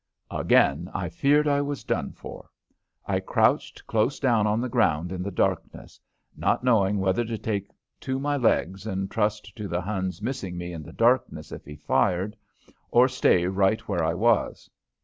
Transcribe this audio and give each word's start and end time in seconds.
Again 0.31 0.89
I 0.95 1.09
feared 1.09 1.47
I 1.47 1.61
was 1.61 1.83
done 1.83 2.13
for. 2.13 2.49
I 3.05 3.19
crouched 3.19 3.85
close 3.85 4.19
down 4.19 4.47
on 4.47 4.59
the 4.59 4.67
ground 4.67 5.11
in 5.11 5.21
the 5.21 5.29
darkness, 5.29 5.99
not 6.35 6.63
knowing 6.63 6.97
whether 6.97 7.23
to 7.23 7.37
take 7.37 7.69
to 7.99 8.17
my 8.19 8.35
legs 8.35 8.87
and 8.87 9.11
trust 9.11 9.55
to 9.55 9.67
the 9.67 9.81
Hun's 9.81 10.19
missing 10.19 10.57
me 10.57 10.73
in 10.73 10.81
the 10.81 10.91
darkness 10.91 11.51
if 11.51 11.65
he 11.65 11.75
fired, 11.75 12.35
or 12.89 13.07
stay 13.07 13.45
right 13.45 13.87
where 13.87 14.03
I 14.03 14.15
was. 14.15 14.71